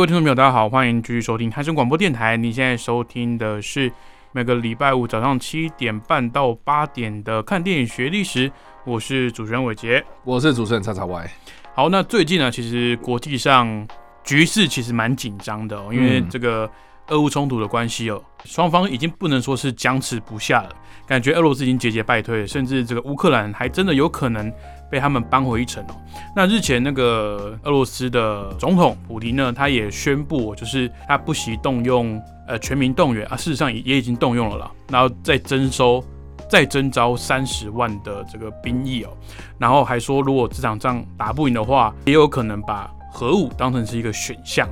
[0.00, 2.34] 各位听众朋友，大家好，欢迎继续收听海声广播电台。
[2.34, 3.92] 你现在收听的是
[4.32, 8.50] 每个礼拜五早上七点半到八点的看电影学历史，
[8.86, 11.30] 我是主持人伟杰，我是主持人叉叉 Y。
[11.74, 13.86] 好，那最近呢，其实国际上
[14.24, 16.66] 局势其实蛮紧张的哦，因为这个
[17.10, 20.70] 俄乌冲突的关系哦，双方已经不能说是僵持不下了，
[21.06, 24.52] 感觉俄罗斯已经节节败退，甚至这个乌克兰还真的有可能。
[24.90, 25.94] 被他们扳回一城哦。
[26.34, 36.04] 那日前那个俄罗斯的总统普京呢，他也宣布，就是他不惜动用呃全民动员啊，事实上也也已经动用了啦，然后再征收、
[36.48, 39.10] 再征召三十万的这个兵役哦。
[39.58, 44.68] 然后还说，如果这场仗打不赢的话，也有可能把核武当成是一个选项。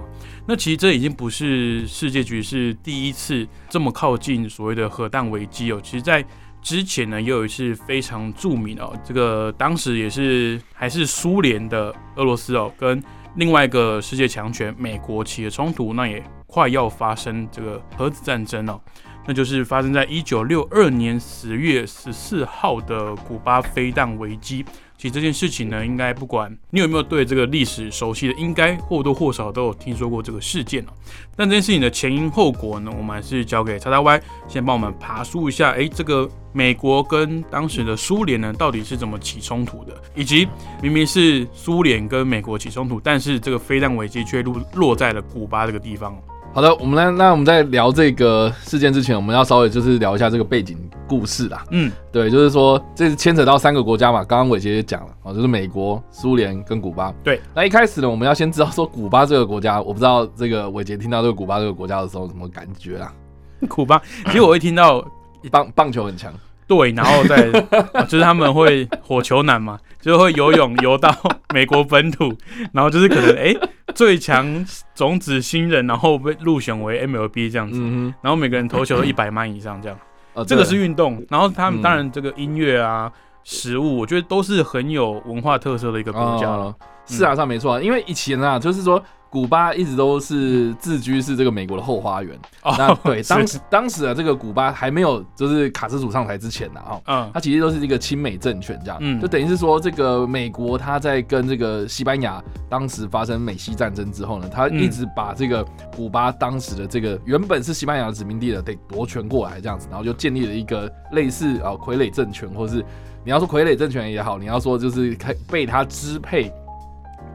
[0.50, 5.78] 那其实这已经不是世界局势第一次这么靠近所谓的核弹危机哦。
[5.84, 6.24] 其实，在
[6.62, 13.02] 之前呢，也有一次非常著名哦，这个当时也是还是苏联的俄罗斯哦，跟
[13.36, 18.80] 另外一个世界强权美国起了冲突，那也快要发生这个核子战争哦，
[19.26, 24.64] 那就是发生在一九六二年十月十四号的古巴飞弹危机。
[24.98, 30.88] 其实这件事情呢，应该不管你有没有对这个历史熟悉的，应该或多或少都有听说过这个事件哦。
[31.36, 35.70] 但这件事情的前因后果呢，我们还是交给叉叉 Y 先帮我们爬梳一下。
[35.70, 39.94] 哎，这个美国跟当时的苏联呢，到底是怎么起冲突的？
[40.16, 40.48] 以及
[40.82, 46.20] 明明是苏联跟美国起冲突，但是这个飞弹危机却落落在了古巴这个地方。
[46.54, 50.76] 好的，我们来，那我们在聊这个事件之前，我们要稍微就是聊一下这个背景
[51.06, 51.64] 故事啦。
[51.70, 54.24] 嗯，对，就是说这是牵扯到三个国家嘛。
[54.24, 57.14] 刚刚伟杰也讲了哦，就是美国、苏联跟古巴。
[57.22, 63.12] 对，那一开始呢，我们要先知道说古巴这个国家，我不知道这个伟杰听到这个古巴这个国家的时候什么感觉啊？
[63.68, 65.04] 古巴，其实我会听到
[65.52, 66.32] 棒棒球很强。
[66.68, 67.50] 对，然后再
[68.06, 71.12] 就是他们会火球男嘛，就会游泳游到
[71.54, 72.32] 美国本土，
[72.72, 73.56] 然后就是可能哎
[73.94, 74.64] 最强
[74.94, 77.80] 种子新人，然后被入选为 MLB 这样子，
[78.20, 79.98] 然后每个人投球都一百迈以上这样，
[80.46, 81.24] 这个是运动。
[81.30, 83.10] 然后他们当然这个音乐啊、
[83.44, 86.74] 食物，我觉得都是很有文化特色的一个国家了。
[87.06, 89.02] 是啊，上没错，因为以前啊，就是说。
[89.30, 92.38] 古巴一直都是自居是这个美国的后花园。
[92.78, 112.84] 那对 当时当时啊，这个古巴还没有就是卡斯楚上台之前呢，哦，嗯，它其实都是一个亲美政权这样，嗯，就等于是说这个美国他在跟这个西班牙当时发生美西战争之后呢，他一直把这个古巴当时的这个原本是西班牙的殖民地的得夺权过来这样子，然后就建立了一个类似啊傀儡政权，或是
[113.24, 115.16] 你要说傀儡政权也好，你要说就是
[115.50, 116.50] 被他支配。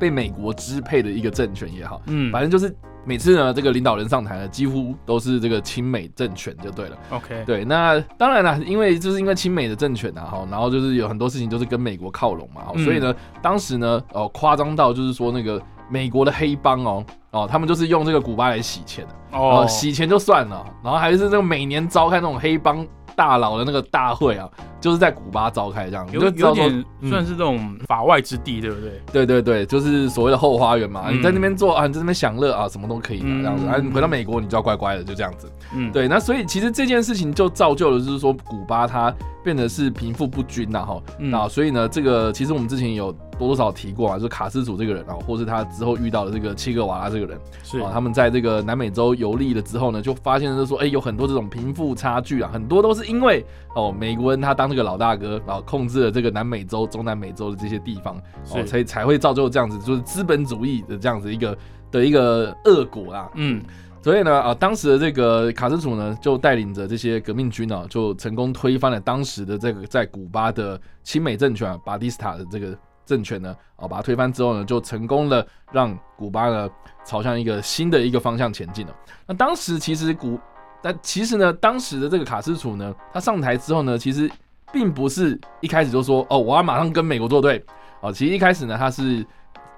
[0.03, 2.75] 被美国支配的一个政权也好，嗯，反正就是
[3.05, 6.97] 每次呢，这个领导人上台呢，几乎都是这个亲美政权就对了。
[7.09, 22.85] OK，对，那当然了，因为就是因为亲美的政权啊，哈，然后就是有很多事情都是跟美国靠拢嘛，所以呢，当时呢，哦，夸张到就是说那个美国的黑帮哦，哦，他们就是用这个古巴来洗钱的，哦，洗钱就算了，然后还是这个每年召开那种黑帮。
[23.15, 29.01] 大佬的那个大会啊，就是在古巴召开，这样有有点算是这种法外之地，对不对？
[29.11, 31.09] 对对对，就是所谓的后花园嘛。
[31.09, 33.67] 你在那边做啊，你在那边享乐啊，什么都可以嘛，这样子。
[33.67, 35.51] 啊，你回到美国，你就要乖乖的，就这样子。
[35.75, 36.07] 嗯，对。
[36.07, 39.13] 那所以其实这件事情就造就了，就是说古巴它
[39.43, 41.01] 变得是贫富不均呐，哈。
[41.17, 43.15] 那所以呢，这个其实我们之前有。
[43.47, 47.79] 多多少提过啊，就是卡斯楚这个人啊，或是他之后遇到的这个切格瓦拉这个人，是。
[47.79, 53.45] 啊，他们在这个南美洲游历了之后呢，就发现就是说，哎，有很多这种贫富差距啊，很多都是因为
[53.75, 58.15] 哦，美国人他当这个老大哥，然后控制了这个南美洲、中南美洲的这些地方，
[58.51, 61.57] 哦，才才会造就这样子，就是资本主义的这样子一个
[61.91, 63.61] 的一个恶果啊，嗯，
[64.01, 72.77] 所以呢，啊，当时的这个卡斯楚呢，就带领着这些革命军啊，就成功推翻了当时的这个在古巴的亲美政权啊巴蒂斯塔的这个。
[73.05, 76.69] 政权呢，哦，把它推翻之后呢，就成功的让古巴呢
[77.05, 78.95] 朝向一个新的一个方向前进了。
[79.25, 80.39] 那当时其实古，
[80.81, 84.29] 但其实呢，当时的这个卡斯楚呢，他上台之后呢，其实
[84.71, 87.63] 并不是一开始就说，哦，我要马上跟美国作对，
[88.01, 89.25] 哦，其实一开始呢，他是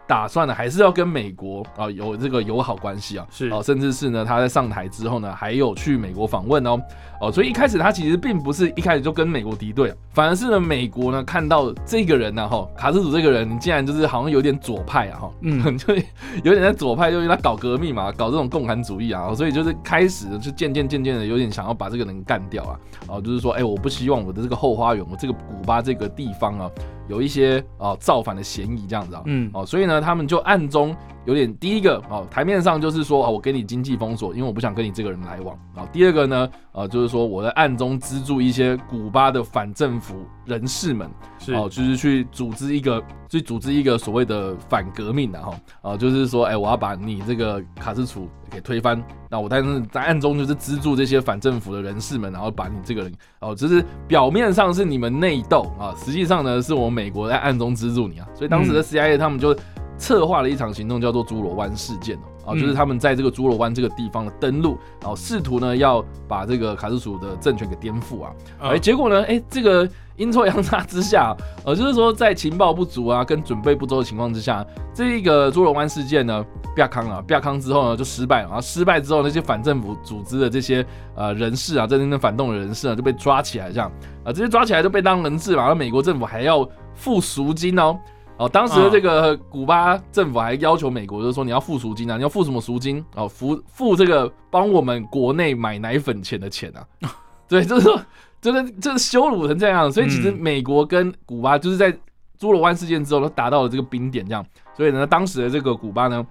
[0.07, 3.49] 打算呢，还是要跟美国啊有这个友好关系啊，是。
[3.49, 6.79] 哦，甚至是呢，他在上台之后呢，还有去美国访问哦，
[7.19, 15.95] 哦，所以一开始他其实并不是一开始就跟美国敌对，反而是呢，美国呢看到这个人呢，哈，卡斯楚这个人，竟然就是好像有点左派啊，哈，嗯， 就
[16.43, 26.69] 有点在左派，就因为他搞革命嘛，搞这种共产主义啊，所以就是开始就渐渐渐渐的有点想要把这个人干掉啊，哦，就是说，哎，我不希望我的这个后花园，我这个古巴这个地方啊。
[27.07, 29.49] 有一些啊造反的嫌疑这样子啊，嗯。
[29.53, 35.55] 哦，所以呢，他们就暗中有点第一个哦，台面上就是说啊，我给你经济封锁，因为我不想跟你这个人来往。
[35.75, 35.85] 啊。
[35.91, 41.53] 第二个呢，呃，就是说我在暗中资助一些古巴的反政府人士们，是。
[41.53, 59.55] 哦，就是去组织一个，去组织一个所谓的反革命的哈啊，就是说，哎，我要把你这个卡斯楚给推翻，那我但是在暗中就是资助这些反政府的人士们，然后把你这个人哦，就是表面上是你们内斗啊，实际上呢是我美国在暗中资助你啊，所以当时的 CIA 他们就
[59.97, 69.89] 策划了一场行动，叫做侏罗湾事件哦，啊，就是他们在这个侏罗湾这个地方的登陆，然后试图呢要把这个卡斯楚的政权给颠覆啊，哎，结果呢，哎，这个。
[70.17, 76.41] 阴错阳差之下，呃，就是说在情报不足啊，跟准备不周的情况之下，这一个侏罗湾事件呢，
[76.77, 83.91] 亚康啊，亚康之后呢就失败了，然后失败之后，那些反政府组织的这些呃人士啊，在那边反动的人士啊，就被抓起来，这样。
[84.23, 87.99] 啊，这些抓起来就被当人质嘛，然后美国政府还要付赎金哦，
[88.37, 96.85] 哦，当时的这个古巴政府还要求美国，就是说你要付赎金啊，你要付什么赎金哦，付付这个帮我们国内买奶粉钱的钱啊，
[97.47, 97.99] 对，就是说。
[98.41, 101.91] 真的，这是羞辱成这样，所以其实美国跟古巴就是在
[102.39, 104.45] 侏罗湾事件之后都达到了这个冰点，这样。
[104.77, 106.23] 所以呢，当时的这个古巴呢，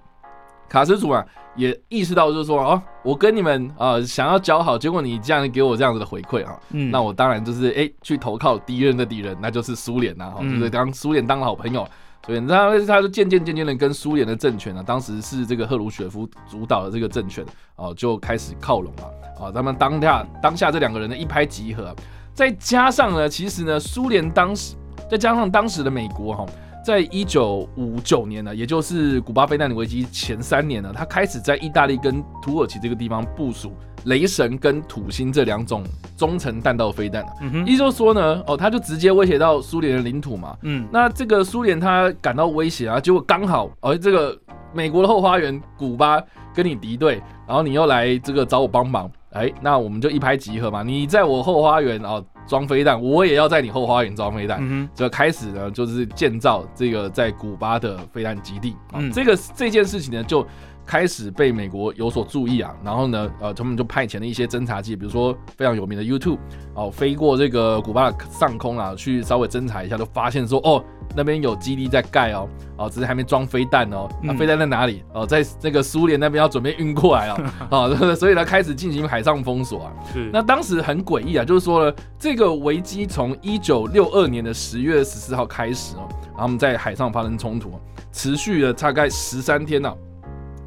[0.69, 1.25] 卡斯楚啊
[1.55, 11.87] 也意识到，就是说，哦，我跟你们啊想要交好，结果你这样给我这样子的回馈啊，那我当然就是哎去投靠敌人的敌人，那就是苏联呐，哈，就是当苏联当好朋友。
[12.25, 17.45] 所以他他就渐渐渐渐的跟苏联的政权呢，当时是这个赫鲁雪夫主导的这个政权
[17.75, 19.51] 哦，就开始靠拢了啊。
[19.51, 21.95] 他们当下当下这两个人呢一拍即合，
[22.33, 24.75] 再加上呢，其实呢，苏联当时
[25.07, 26.43] 再加上当时的美国哈，
[26.85, 33.73] 在一九五九年呢，也就是古巴飞弹的危机前三年呢，他开始在意大利跟土耳其这个地方部署。
[34.03, 35.83] 雷神跟土星这两种
[36.15, 37.33] 中程弹道飞弹啊，
[37.65, 40.55] 意思就是说呢，哦，他就直接威胁到苏联的领土嘛。
[40.61, 44.37] 嗯，那这个苏联他感到威胁啊，结果刚好，哦，这个
[44.71, 46.21] 美国的后花园古巴
[46.53, 50.83] 跟你敌对，然后你又来这个找我帮忙，哎，那我们就一拍即合嘛。
[50.83, 58.75] 你在我后花园哦装飞弹，我也要在你后花园装飞弹，就开始呢就是建造这个在古巴的飞弹基地。
[58.93, 60.45] 嗯，这个这件事情呢就。
[60.87, 66.37] 开始被美国有所注意啊，然后呢，呃，他们就派遣了一些侦察机，比如说非常有名的 YouTube，
[66.75, 72.47] 哦，飞过这个古巴的上空啊，去稍微侦查一下，就发现说，哦，那边有基地在盖哦，
[72.77, 75.03] 哦，只是还没装飞弹哦，那飞弹在哪里？
[75.13, 79.93] 哦，在那个苏联那边要准备运过来了， 哦，所以呢，开始进行海上封锁啊。
[80.13, 80.29] 是。
[80.33, 87.79] 那当时很诡异啊，就是说呢，这个危机从一九六二年的十月十四号开始哦，然后我们在海上发生冲突，
[88.11, 89.93] 持续了大概十三天呢。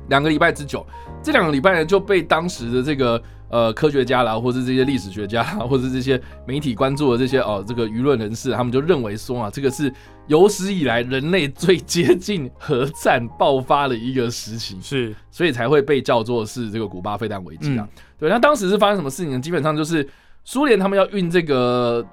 [0.08, 0.86] 两个礼拜之久，
[1.22, 9.92] 这两个礼拜呢就被当时的这个呃科学家啦，或者这些历史学家， 或者这些媒体关注的这些哦这个舆论人士，他们就认为说啊，这个是
[10.26, 17.86] 有史以来人类最接近核战爆发的一个时期，是，所以才会被叫做是这个古巴飞弹危机啊。
[18.18, 19.40] 对，那当时是发生什么事情呢？
[19.40, 20.08] 基本上就是
[20.44, 22.06] 苏联他们要运这个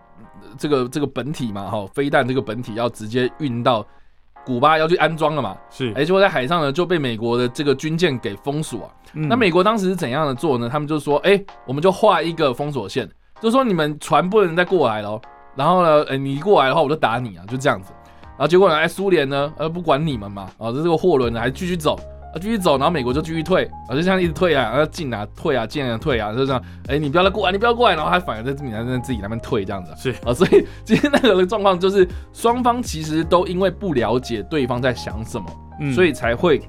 [0.58, 3.86] 这个这个本体嘛，哈，飞弹这个本体要直接运到。
[4.46, 5.58] 古巴要去安装了嘛？
[5.70, 8.92] 是，哎，结果在海上呢就被美国的这个军舰给封锁啊。
[9.14, 10.70] 那美国当时是怎样的做呢？
[10.70, 13.10] 他们就说，哎，我们就画一个封锁线，
[13.42, 15.20] 就说你们船不能再过来喽。
[15.56, 17.92] 然后呢，哎，你一过来的话，我就打你啊，就这样子。
[18.24, 21.98] 然后结果呢，哎，苏联呢，呃，不管你们嘛，啊，这这个货轮呢还继续走。
[22.40, 36.62] 继续走，然后美国就继续退，啊，就这样一直退啊，然后进啊，退啊，进啊，退啊，就这样，哎，你不要来过来，你不要过来，然后还反而在自己那边自己那边退这样子，是啊，所以今天那个的状况就是双方其实都因为不了解对方在想什么，所以才会。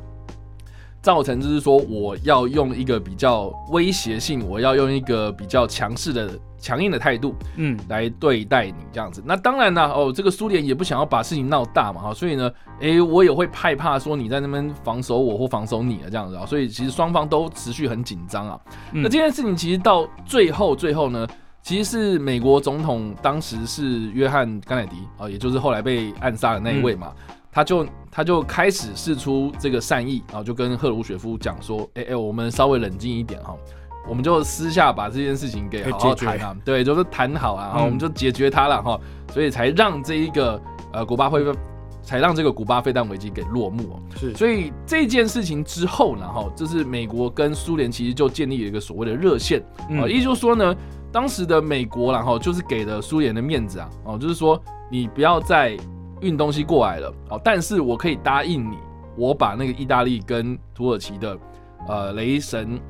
[1.02, 6.28] 造成就是说，我要用一个比较威胁性，我要用一个比较强势的、
[6.66, 9.22] 强硬的态度，嗯，来对待你这样子。
[9.24, 16.44] 那当然呢，哦，这个苏联也不想要把事情闹大嘛，哈，所以呢，诶，我也会害怕说你在那边防守我或防守你啊，这样子啊。
[16.44, 18.60] 所以其实双方都持续很紧张啊。
[18.92, 21.24] 那这件事情其实到最后，最后呢，
[21.62, 27.12] 其实是美国总统当时是约翰甘乃迪啊，也就是后来被暗杀的那一位嘛。
[27.52, 33.56] 他就他就开始试出这个善意，然后就跟赫鲁雪夫讲说：“哎哎，我们稍微冷静一点哈，
[34.08, 38.98] 我们就私下把这件事情给好好谈啊，对，就是谈好啊，然后我们就解决它了哈，
[39.32, 40.60] 所以才让这一个
[40.92, 41.44] 呃古巴会
[42.02, 44.02] 才让这个古巴飞弹危机给落幕哦。
[44.16, 49.60] 是，所以这件事情之后呢，哈，就是美国跟苏联其实就建立了一个所谓的热线。
[50.00, 50.72] 啊，也就是说呢，
[51.10, 55.76] 当时的美国然后就是给了苏联的面子啊，哦，就是说你不要再
[56.20, 57.12] 运东西过来了。
[57.30, 58.76] 哦，但是我可以答应你，
[59.16, 61.36] 我把那个意大利跟土耳其的
[61.88, 62.80] 呃雷神。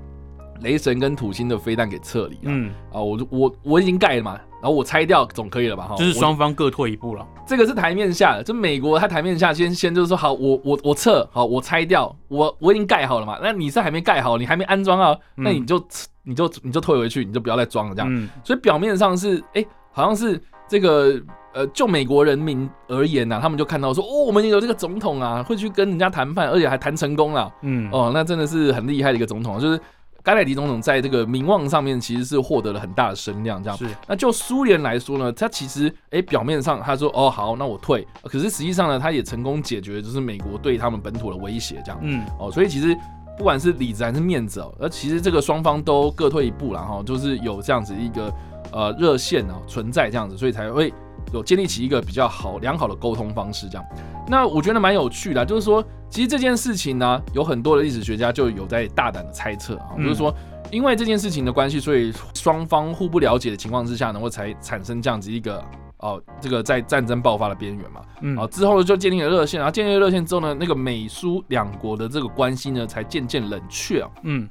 [0.62, 5.88] 雷神跟土星的飞弹给撤离，嗯啊，我我我已经盖了嘛，然后我拆掉总可以了吧？
[5.88, 7.26] 哈，就是双方各退一步了。
[7.46, 13.38] 这个是台面下的，就美国他台面下先先就是说好，我我我撤，好我拆掉，我我已经盖好了嘛。
[13.42, 15.16] 那你是还没盖好，你还没安装啊？
[15.36, 15.80] 那你就
[16.24, 18.28] 你就你就退回去，你就不要再装了这样。
[18.42, 21.14] 所以表面上是哎，好像是这个
[21.54, 27.52] 呃，就美国人民而言呐，他们就看到说哦，我们有这个总统啊，会去跟人家谈判，而且还谈成功了。
[27.62, 29.80] 嗯哦，那真的是很厉害的一个总统，就是。
[30.26, 33.78] 甘乃迪总统在这个名望上面其实是获得了很大的声量，这样。
[33.78, 33.86] 是。
[34.08, 42.00] 那就苏联来说呢，他其实哎表面上他说哦好，那我退，可是实际上呢，他也成功解决就是美国对他们本土的威胁，这样。
[42.02, 42.26] 嗯。
[42.40, 42.92] 哦，所以其实
[43.38, 48.34] 不管是里子还是面子哦，而其实这个双方都各退一步了哈，就是有这样子一个
[48.72, 50.92] 呃热线哦存在这样子，所以才会
[51.32, 53.86] 有建立起一个比较好良好的沟通方式这样。
[54.28, 55.84] 那我觉得蛮有趣的，就是说。
[56.08, 60.32] 其实这件事情呢，有很多的历史学家就有在大胆的猜测啊，就是说，
[60.70, 65.62] 因为这件事情的关系，所以双方互不了解的情况之下，能够才产生这样子一个
[65.98, 74.48] 哦，这个在战争爆发的边缘嘛，嗯，啊之后呢就建立了热线，然后建立了热线之后呢，那个美苏两国的这个关系呢才渐渐冷却啊，嗯，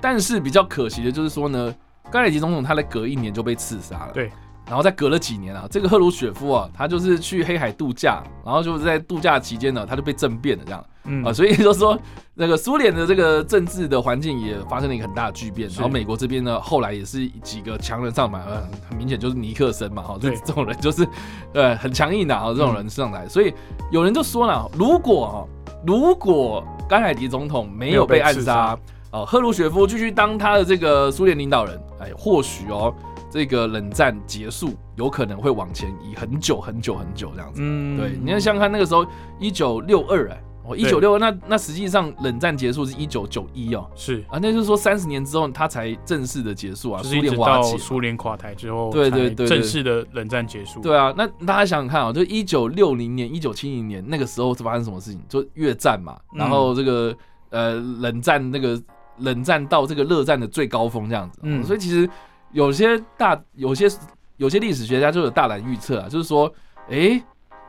[0.00, 1.72] 但是比较可惜的就是说呢，
[2.10, 4.28] 甘乃迪总统他在隔一年就被刺杀了，对。
[4.68, 11.24] 然后再隔了几年啊，这个赫鲁雪夫啊，他就是去黑海度假，然后就是在度假期间呢，他就被政变了这样，嗯。
[11.24, 11.98] 啊，所以就说
[12.34, 21.08] 那个苏联的这个政治的环境也发生了一个很大的巨变，然后美国这边呢，后来也是几个强人上台，呃，很明显就是尼克森嘛，哈，这这种人就是，
[21.54, 23.54] 呃，很强硬的啊，这种人上台，所以
[23.90, 25.48] 有人就说了，如果
[25.86, 28.78] 如果甘海迪总统没有被暗杀，
[29.12, 32.94] 哦，赫鲁雪夫继续当他的这个苏联领导人，哎，或许哦。
[33.30, 39.06] 这个冷战结束有可能会往前移很久很久很久这样子，嗯，对，你看像看那个时候
[39.38, 44.24] 一九六二哎，哦一九六二，那那实际上冷战结束是一九九一哦，是。
[44.28, 50.80] 啊，那就是说三十年之后它才正式的结束啊，苏联瓦解，苏联垮台之后，对对对，正式的冷战结束。
[50.80, 55.20] 对啊，那大家想想看啊，就一九六零年、一九七零年那个时候是发生什么事情？
[55.28, 57.14] 就越战嘛，然后这个
[57.50, 58.80] 呃冷战那个
[59.18, 62.08] 冷战到这个热战的最高峰这样子，嗯，所以其实。
[62.52, 63.88] 有些大有些
[64.36, 66.52] 有些历史学家就有大胆预测啊，就是说，
[66.88, 67.22] 哎，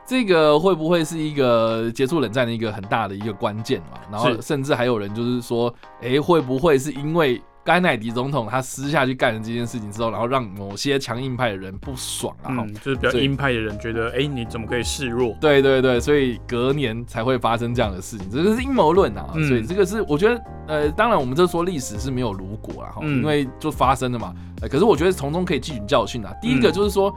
[0.06, 4.00] 这个会不会是一个结束冷战的一个很大的一个关键嘛？
[4.10, 7.40] 然后甚至还有人就是说，哎，会不会是因为？
[7.70, 15.36] 甘乃迪总统他私下去干了这件事情之后，然后让某些强硬派的人不爽，啊，嗯就是比较鹰派的人觉得，哎，你怎么可以示弱？
[15.40, 19.30] 对对对，所以隔年才会发生这样的事情，这个是阴谋论啊。
[19.34, 24.34] 所以这个是我觉得，呃，当然我们这说历史是没有如果啊哈，因为就发生了嘛。
[24.68, 26.34] 可是我觉得从中可以汲取教训啊。
[26.42, 27.16] 第一个就是说。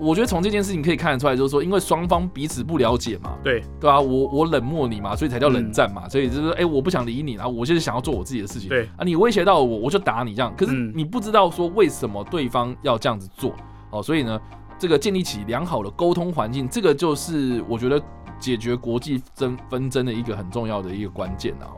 [0.00, 3.62] 我觉得从这件事情可以看得出来，就是说，因为双方彼此不了解嘛，对。
[3.78, 8.88] 对啊，我我冷漠你嘛，所以才叫冷战嘛，所以就是，哎，我不想理你，然后我就是想要做我自己的事情，对。
[8.96, 13.54] 啊，你威胁到我，我就打你这样，可是你不知道说为什么对方要这样子做，
[13.90, 14.40] 哦，所以呢，
[14.78, 18.00] 这个建立起良好的沟通环境，这个就是我觉得
[18.38, 21.68] 解决国际争纷争的一个很重要的一个关键啊。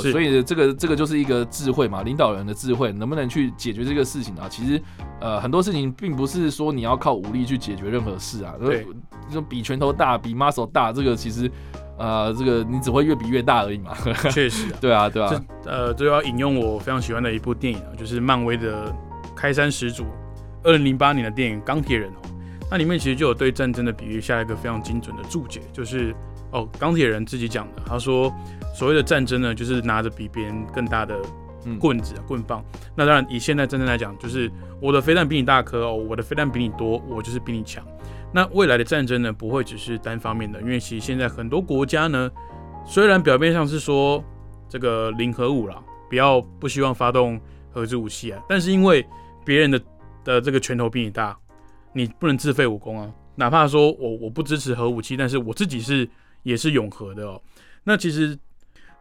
[0.00, 4.48] 所以这个这个就是一个智慧嘛，领导人的智慧，能不能去解决这个事情啊？
[4.48, 4.80] 其实，
[5.20, 8.54] 呃，很多事情并不是说你要靠武力去解决任何事啊。
[8.60, 8.86] 对，
[9.30, 11.50] 就比拳头大，比 muscle 大，这个其实，
[11.98, 13.92] 呃，这个你只会越比越大而已嘛。
[14.30, 15.44] 确实，对啊，对啊。
[15.64, 18.94] 呃，就要引用我非常喜欢的一部电影啊，就是漫威的
[19.36, 20.04] 开山始祖，
[20.62, 22.18] 二零零八年的电影《钢铁人》哦。
[22.70, 26.14] 那里面其实就有对战争的比喻下一个非常精准的注解，就是
[26.50, 28.32] 哦，钢铁人自己讲的，他说。
[28.74, 31.16] 所谓的战争呢，就是拿着比别人更大的
[31.78, 32.62] 棍子、棍棒。
[32.96, 34.50] 那当然，以现在战争来讲，就是
[34.82, 37.86] 我的飞弹比你大颗哦，我的飞弹比你多，我就是比你强。
[38.32, 42.28] 那未来的战争呢，不会只是单方面的，因为其实现在很多国家呢，
[42.84, 44.22] 虽然表面上是说
[44.68, 47.40] 这个零核武了，不要不希望发动
[47.70, 49.06] 核子武器啊，但是因为
[49.46, 49.80] 别人的
[50.24, 51.38] 的这个拳头比你大，
[51.92, 53.08] 你不能自废武功啊。
[53.36, 56.08] 哪怕说我我不支持核武器，但是我自己是
[56.42, 57.40] 也是永和的哦。
[57.84, 58.36] 那其实。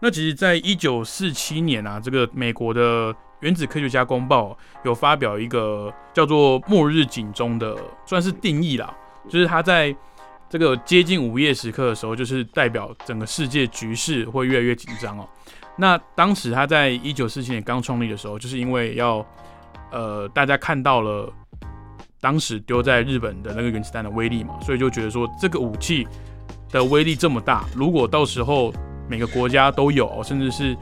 [0.03, 7.73] 那其实，在一九四七年啊，这个美国的原子科学家公报有发表一个叫做“末日警钟”的，
[8.05, 8.93] 算是定义啦，
[9.29, 9.95] 就是它在
[10.49, 15.25] 这个接近午夜时刻的时候，就是代表整个世界局势会越来越紧张哦。
[15.77, 19.25] 那当时他在一九四七年刚创立的时候，就是因为要
[19.89, 21.31] 呃大家看到了
[22.19, 26.05] 当时丢在日本的那个原子弹的威力嘛，所以就觉得说这个武器
[26.69, 28.73] 的威力这么大，如果到时候
[29.13, 30.75] 每个国家都有，甚至是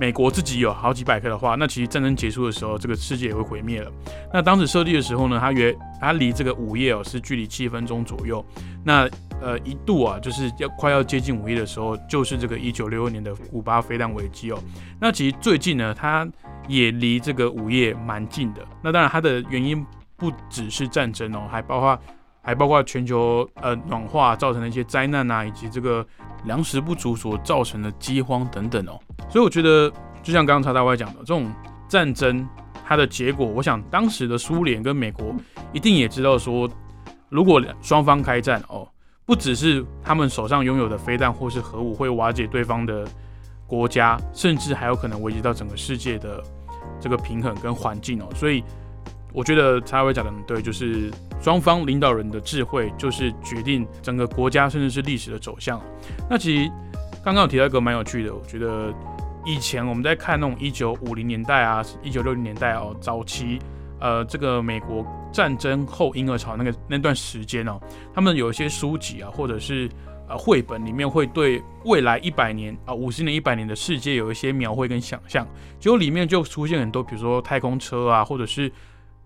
[0.00, 3.88] 美国自己有好几百颗的话，那其实战争结束的时候，这个世界也会毁灭了。
[4.34, 8.44] 那当时设立的时候呢，它约它离这个午夜哦是距离七分钟左右。
[8.84, 9.08] 那
[9.40, 14.58] 呃一度啊就是要快要接近午夜的时候，就是这个一九六二年的古巴飞弹危机哦。
[14.98, 16.28] 那其实最近呢，它
[16.66, 18.66] 也离这个午夜蛮近的。
[18.82, 19.86] 那当然它的原因
[20.16, 21.96] 不只是战争哦，还包括。
[22.42, 26.04] 还包括全球呃暖化造成的一些灾难啊，以及这个
[26.44, 28.98] 粮食不足所造成的饥荒等等哦。
[29.28, 29.90] 所以我觉得，
[30.22, 31.52] 就像刚刚查大外讲的，这种
[31.88, 32.48] 战争
[32.84, 35.34] 它的结果，我想当时的苏联跟美国
[35.72, 36.68] 一定也知道说，
[37.28, 38.88] 如果双方开战哦，
[39.26, 43.06] 不只是他们手上拥有的飞弹或是核武会瓦解对方的
[43.66, 46.42] 国家，甚至还有可能危及到整个世界的
[46.98, 48.28] 这个平衡跟环境哦。
[48.34, 48.64] 所以
[49.32, 51.10] 我觉得蔡伟讲的很对，就是。
[51.42, 55.80] 双方领导人的智慧，就是决定整个国家甚至是历史的走向。
[56.28, 56.70] 那其实
[57.24, 58.92] 刚刚有提到一个蛮有趣的，我觉得
[59.46, 63.58] 以前我们在看那种一九五零年代啊、一九六零年代哦，早期
[63.98, 67.80] 呃这个美国战争后婴儿潮那个那段时间哦，
[68.12, 69.88] 他们有一些书籍啊，或者是
[70.28, 78.70] 呃绘本里面会对未来一百年啊、五十年、一百年的世界有一些描绘跟想象，结果里面就出现很多，比如说太空车啊，或者是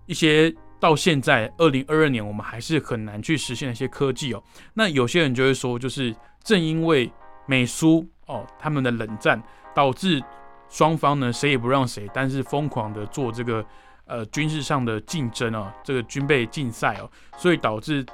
[0.06, 0.54] 一些。
[0.80, 4.42] 到现在二零二二年，我们还是很难去实现的一些科技哦。
[4.74, 7.10] 那有些人就会说，就是正因为
[7.46, 9.42] 美苏哦他们的冷战，
[9.74, 10.22] 导致
[10.68, 13.64] 双方呢谁也不让谁，但是疯狂的做这个
[14.04, 18.04] 呃军事上的竞争啊，这个军备竞赛哦，所以导致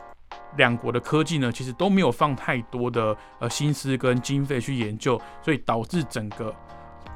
[0.57, 6.55] 两国的科技呢其实都没有放太多的呃心思跟经费去研究，所以导致整个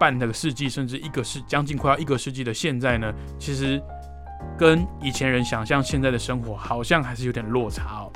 [0.01, 3.81] 半个世纪甚至一个世将近快要一个世纪的现在呢，其实。
[4.57, 8.13] 跟以前人想象现在的生活好像还是有点落差哦。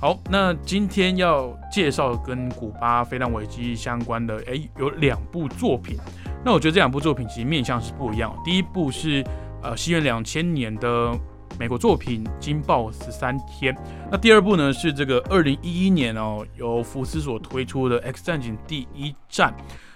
[0.00, 5.98] 好，那今天要介绍跟古巴飞弹危机相关的，诶，有两部作品。
[6.42, 8.34] 那我觉得这两部作品其实面向是不一样。
[8.42, 9.22] 第一部是
[9.62, 11.12] 呃西元两千年的
[11.58, 13.74] 美国作品《惊爆十三天》，
[14.10, 19.54] 那第二部呢是这个二零一一年哦由福斯所推出的《X 战警：第一战》。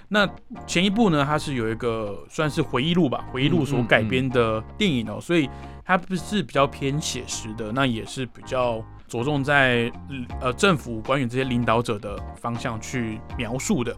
[0.09, 0.29] 那
[0.67, 5.49] 前一部呢，它是有一个算是回忆录吧，回忆录所改编的电影哦，所以。
[5.87, 9.93] 它不是比较偏写实的，那也是比较着重在
[10.41, 13.95] 呃政府官员这些领导者的方向去描述的。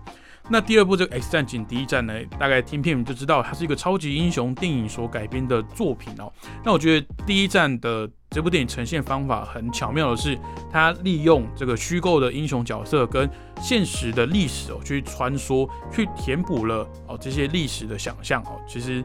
[0.48, 6.32] 那第二部这个《X 战警：第一战》呢，大概听片名就知道它是一个超级英雄电影所改编的作品哦。
[6.64, 10.38] 那我觉得第一战的这部电影呈现方法很巧妙的是，
[10.70, 13.28] 它利用这个虚构的英雄角色跟
[13.60, 18.60] 现实的历史哦去穿梭，去填补了哦这些历史的想象哦。
[18.68, 19.04] 其实。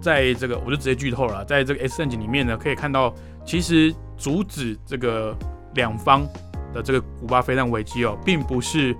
[0.00, 1.44] 在这个，我就直接剧透了。
[1.44, 3.12] 在这个 X 战警里面呢，可以看到，
[3.44, 5.36] 其实阻止这个
[5.74, 6.24] 两方
[6.72, 8.96] 的这个古巴飞弹危机哦，并不是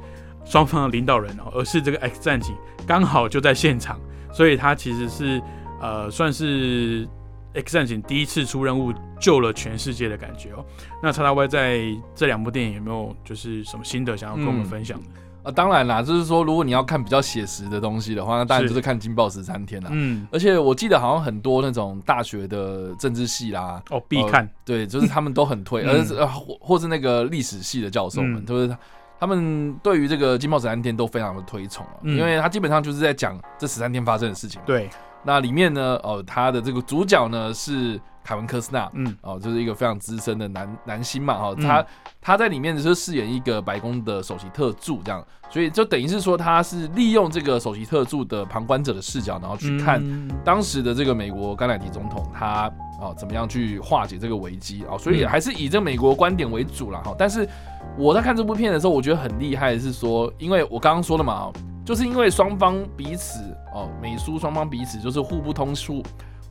[0.48, 2.54] 双方的领导人哦，而是这个 X 战警
[2.86, 4.00] 刚好就在现场，
[4.32, 5.42] 所以他其实是
[5.80, 7.06] 呃，算是
[7.54, 10.64] X 战警第一次出任务救了全世界的感觉哦。
[11.02, 11.80] 那叉叉 Y 在
[12.14, 15.52] 这两部电影有没有就是什么心得想要跟我们分享的？
[15.52, 19.90] 当然啦，就是说，如果你要看比较写实的东西的话，那当然就是看《金爆十三天》啦。
[19.94, 24.46] 嗯，而且我记得好像很多那种大学的政治系啦，哦，必看。
[24.62, 28.76] 对，就是他们都很推， 而是或或是那个历史系的教授们，就是
[29.18, 34.60] 他们对于这个《金爆十三天》都非常的推崇啊，因为他基本上就是在讲这十三天发生的事情。
[34.64, 34.88] 对，
[35.22, 38.00] 那里面呢，哦，他的这个主角呢是。
[38.28, 41.86] 凯文·科斯纳，嗯，哦，就是一个非常资深的男男星嘛，哈，他
[42.20, 50.02] 他在里面就是饰演一个白宫的首席特助这样，所以就等于是说他是利用这个首席特助的旁观者的视角，然后去看
[50.44, 57.14] 当时的这个美国甘乃迪总统他哦怎么样去化解这个危机哦，所以还是以这美国观点为主了哈。
[57.18, 57.48] 但是
[57.96, 61.50] 我在看这部片的时候，我觉得很厉害的是说，因为我刚刚说了嘛，
[61.82, 63.40] 就是因为双方彼此
[63.72, 66.02] 哦美苏双方彼此就是互不通书。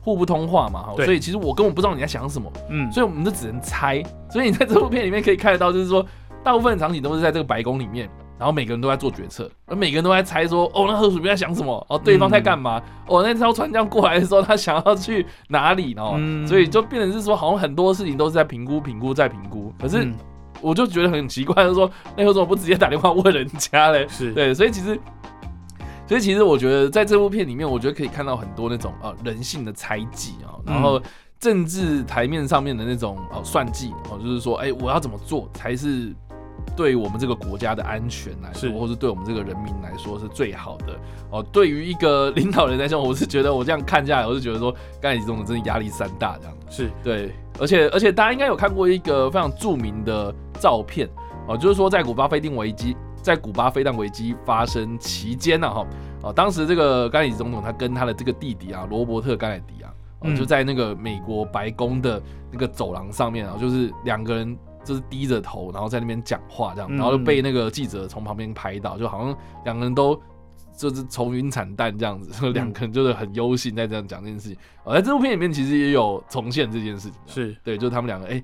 [0.08, 4.02] 互不通话嘛，哈，所以其实我根本不知道你在想什么，嗯，所以我们就只能猜。
[4.30, 6.04] 所以你在这部片里面可以看得到，就是说
[6.42, 11.86] 大部分场景都是在这个白宫里面，然后每个人都在做决策，而每个人都在猜说，哦，那河鼠兵在想什么？
[11.88, 12.82] 哦，对方在干嘛？
[13.06, 15.94] 哦，那艘船这样过来的时候，他想要去哪里？
[15.94, 19.72] 哦，所以就变成是说，好像很多事情都是在评估、评估、再评估。
[19.80, 20.06] 可是
[20.60, 24.06] 我就觉得很奇怪，就是说，那为什么不直接打电话问人家嘞？
[24.08, 24.98] 是对，所以其实。
[26.08, 31.00] 所以其实我觉得在这部片里面，我觉得可以看到很多那种呃人性的猜忌啊，然后
[31.38, 36.14] 政治台面上面的那种呃算计哦，就是说，哎，我要怎么做才是
[36.74, 40.98] 对我们这个国家的安全来说，或是对我们这个人民来说是最好的
[41.30, 41.42] 哦。
[41.52, 46.56] 对于一个 领导人来说，我是觉得我这样看下来，我是觉得说，甘乃迪总统真的压力山大这样。
[46.70, 51.06] 是对，而且而且大家应该有看过一个非常著名的照片。
[51.46, 55.86] 哦，就是说在古巴飞定危机，在古巴飞弹危机发生期间呢，哈，
[56.22, 70.20] 哦，当时这个甘乃迪总统他跟他的这个弟弟啊，罗伯特甘乃迪啊，哦，就在那个美国白宫的那个走廊上面啊，就是两个人就是低着头，然后在那边讲话这样，然后就被那个记者从旁边拍到，就好像两个人都。
[70.76, 74.56] 就是愁云惨淡这样子，两个人就是很忧心在这样讲这件事情。
[74.84, 78.40] 而在这部片里面，其实也有重现这件事情，是对，就是他们两个，哎，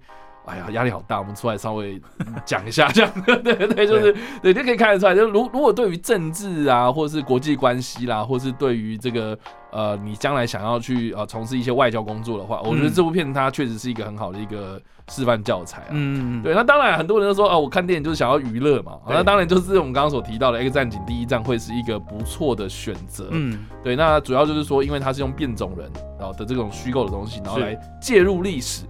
[0.46, 2.00] 哎呀，压力好大，我们出来稍微
[2.44, 9.38] 讲一下，这样， 对对，就是对，就可以看得出来，就如如果对于政治啊，或者是国际关系啦，或是对于这个。
[9.76, 15.88] 呃，你将来想要去呃从事一些外交工作的话，我觉得这部片它确实是一个很好的一个示范教材啊。
[15.90, 18.92] 嗯嗯对，那当然很多人都说啊，我看电影就是想要娱乐嘛。
[19.08, 23.26] 那当然就是我们刚刚所提到的《X 战警：第一站》会是一个不错的选择。
[23.32, 23.66] 嗯。
[23.82, 28.84] 对，那主要就是说，因为它是用变种人然后的这种虚构的东西，然后来介入历史。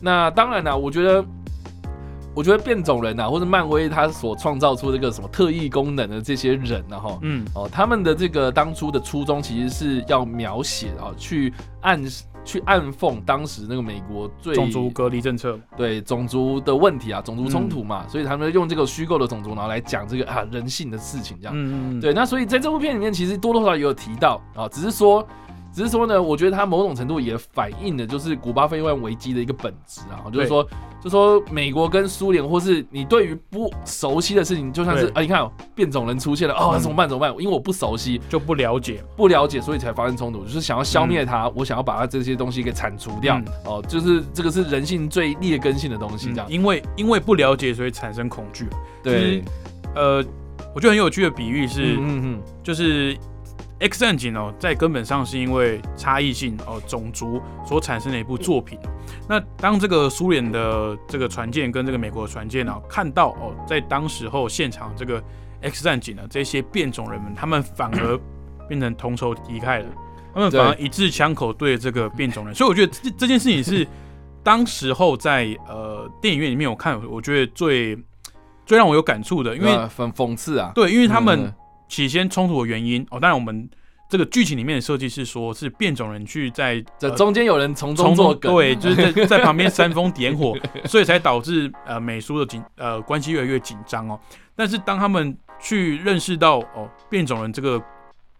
[0.00, 1.24] 那当然啦，我觉得。
[2.34, 12.00] 我觉得变种人呐，或者漫威他所创造出这个什么特异功能的这些人呢，哈，嗯，哦，他们的这个当初的初衷其实是要描写啊，去暗
[12.44, 25.26] 去暗讽当时那个美国最种族隔离政策，对种族的问题啊，种族冲突嘛，所以他们用这个虚构的种族，然后来讲这个啊人性的事情，这样，嗯嗯，对，那所以在这部片里面，其实多多少少也有提到啊，只是说。
[25.78, 30.68] 只是说呢，我觉得它某种程度也反映的就是古巴飞弹危机的一个本质啊，就是说，
[31.00, 37.08] 就说美国跟苏联，或是你对于不熟悉的事情，就像是啊，你看变种人出现了，哦，怎么办？
[37.08, 37.30] 怎么办？
[37.38, 48.66] 因为我不熟悉，就不了解，不了解，所以才发生冲突，就是想要消灭它，我想要把它这些东西给铲除掉，哦，就是这个是人性最劣根性的东西，这样，因为因为不了解，所以产生恐惧。
[49.00, 49.44] 对，
[49.94, 50.24] 呃，
[50.74, 53.16] 我觉得很有趣的比喻是，嗯嗯，就是。
[53.80, 58.76] X 战警哦，在根本上是因为差异性哦，种族所产生的一部作品。
[59.28, 65.22] 那当这个苏联的这个船舰跟这个美国的船舰呢，看到哦，在当时候现场这个
[65.62, 68.18] X 战警呢，这些变种人们，他们反而
[68.68, 69.86] 变成同仇敌忾了，
[70.34, 72.54] 他们反而一致枪口对这个变种人。
[72.54, 73.86] 所以我觉得这这件事情是
[74.42, 77.96] 当时候在呃电影院里面我看，我觉得最
[78.66, 81.54] 最让我有感触的，因为讽讽刺啊，对，因为他们。
[81.88, 83.68] 起先冲突的原因哦，当然我们
[84.08, 94.18] 这个剧情里面的设计是说，是变种人去在这中间有人从中作梗，对，就是在 在旁边煽风点火，所以才导致呃美苏的紧呃关系越来越紧张哦。
[94.56, 97.78] 但是当他们去认识到哦变种人这个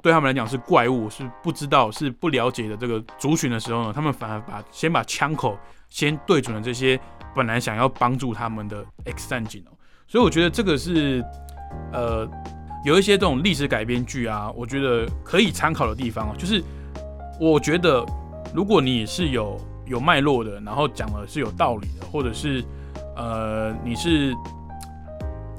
[0.00, 5.58] 对他们来讲是怪物，是不知道是不了解的这个族群的时候呢，他们反而把先把枪口
[5.90, 6.98] 先对准了这些
[7.34, 9.76] 本来想要帮助他们的 X 战警哦。
[10.06, 11.22] 所以我觉得这个是
[11.92, 12.26] 呃。
[12.84, 16.62] 有一些这种历史改编剧啊，我觉得可以参考的地方哦，就是
[17.40, 18.04] 我觉得
[18.54, 22.64] 如果你是有有脉络的，然后讲的是有道理的，或者是
[23.16, 24.34] 呃你是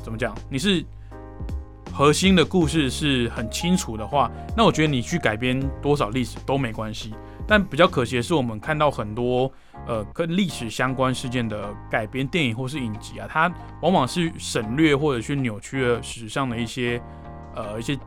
[0.02, 0.84] 怎么讲，你是
[1.92, 7.14] 核心的故事是很清楚的话，那我觉得你去改编多少历史都没关系。
[7.50, 9.52] 但比较可惜的是，我们看到很多
[9.88, 17.02] 呃跟历史相关事件的改编电影或是影集啊，它往往是省略或者去扭曲了史上的一些
[17.56, 17.98] 呃一些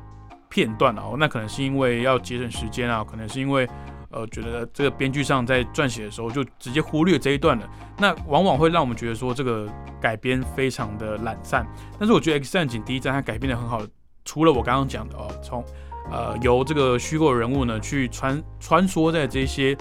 [0.48, 1.02] 片段啊。
[1.18, 3.68] 那可能是因为要节省时间啊，可能是因为
[4.10, 7.68] 呃觉得这个编剧上在撰写的时候就直接忽略这一段了。
[7.98, 9.68] 那往往会让我们觉得说这个
[10.00, 11.66] 改编非常的懒散。
[11.98, 13.82] 但是我觉得《X 战警：第一站》它改编的很好，
[14.24, 15.64] 除了我刚刚讲的哦，从
[16.10, 19.76] 呃，由这个虚构人物呢，去穿穿梭在这些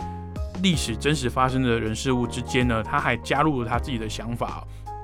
[0.62, 4.64] 历史真实发生的人事物之间呢，他还加入了他自己的想法，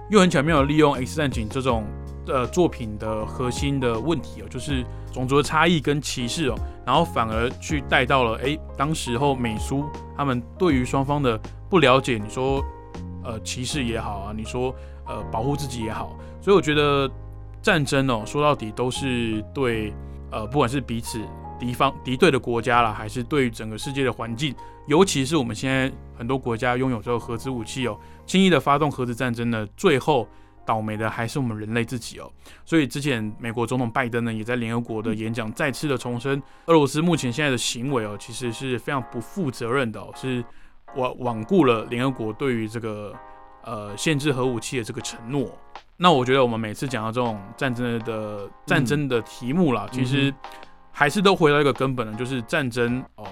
[0.10, 1.84] 又很巧妙的利用《X 战警》这种
[2.27, 9.84] 呃作品的核心的问题哦，就是种族的差异跟歧视哦，然后反而去带到了哎，当时候美苏
[10.15, 11.38] 他们对于双方的
[11.69, 12.63] 不了解，你说
[13.25, 14.73] 呃歧视也好啊，你说
[15.06, 17.10] 呃保护自己也好，所以我觉得
[17.62, 19.93] 战争哦，说到底都是对。
[20.32, 21.22] 呃，不管是彼此
[21.60, 24.54] 敌方敌对的国家啦，还是对于整个世界的环境，
[24.88, 30.28] 尤其是我们现在很多国家拥有这个核子武器哦，轻易的发动核子战争呢，最后
[30.66, 32.32] 倒霉的还是我们人类自己哦。
[32.66, 40.44] 所以之前美国总统拜登呢，也在联合国的演讲再次的重申，俄罗斯目前现在的行为哦，其实是非常不负责任的哦，是
[40.96, 43.13] 罔罔顾了联合国对于这个
[43.67, 45.51] 呃限制核武器的这个承诺。
[45.97, 50.34] 那我觉得我们每次讲到这种战争的战争的题目啦，其实
[50.91, 53.25] 还是都回到一个根本的，就是战争哦，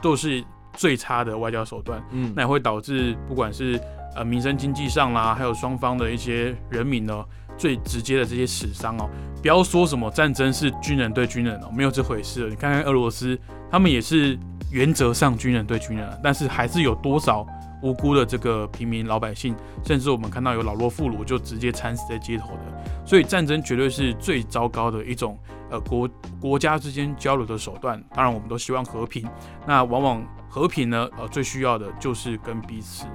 [0.00, 2.02] 都是最差的外交手段。
[2.12, 3.80] 嗯，那也会导致不管是
[4.14, 7.24] 呃民生经济上啦，还有双方的一些人民呢，
[7.56, 9.08] 最直接的这些死伤哦。
[9.40, 12.46] 不要说什么战争是军人对军人哦，没有这回事。
[12.50, 13.38] 你看看俄罗斯，
[13.70, 14.38] 他们也是
[14.70, 17.46] 原则上军人对军人，但是还是有多少
[17.82, 23.04] 无辜的这个平民老百姓，甚至我们看到有老弱妇孺就直接惨死在街头的。
[23.04, 25.38] 所以战争绝对是最糟糕的一种
[25.70, 26.08] 呃国
[26.40, 28.02] 国家之间交流的手段。
[28.14, 29.24] 当然，我们都希望和平。
[29.66, 33.06] 那往往和平呢，呃，最需要的就是跟彼此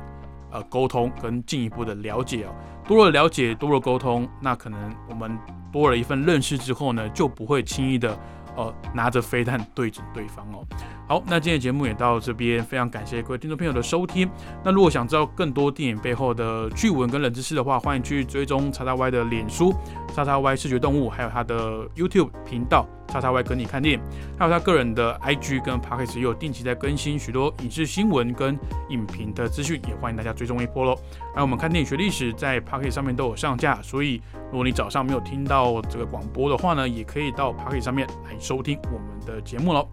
[0.51, 2.55] 呃沟通，跟进一步的了解哦。
[2.87, 5.37] 多了了解，多了沟通，那可能我们
[5.71, 8.17] 多了一份认识之后呢，就不会轻易的。
[8.57, 10.67] 呃，拿着飞弹对准对方哦。
[11.11, 14.29] 好，那今天的节目也到这边，非常感谢各位听众朋友的收听。
[14.63, 19.75] 那如果想知道更多电影背后的趣闻跟冷知识的话，欢迎去追踪叉叉 Y 的脸书
[20.15, 24.01] 叉叉 Y 视觉动物，还有他的 YouTube 频道叉叉 Y 跟你看电影，
[24.39, 30.95] 还有他个人的 IG 跟 Podcast 也有定期在更新许多影视新闻跟影评的资讯，也欢迎大家追踪一波喽。
[31.35, 39.85] 还有我们看电影学历史在 Podcast 上面都有上架，所以如果你早上没有听到这个广播的话呢，也可以到 Podcast 上面来收听我们的节目喽。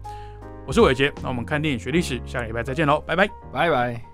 [0.69, 4.08] 我是伟杰，那我们看电影学历史，下个礼拜再见喽，拜拜，拜拜。